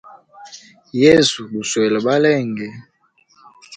[1.01, 2.67] Yesu guswele balenge.